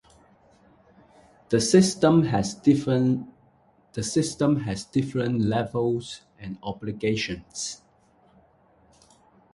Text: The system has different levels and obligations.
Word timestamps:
The 1.49 1.61
system 1.61 2.23
has 2.23 2.55
different 2.63 3.27
levels 5.41 6.21
and 6.39 6.57
obligations. 6.63 7.83